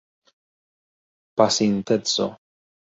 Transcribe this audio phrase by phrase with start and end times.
[1.35, 2.25] pasinteco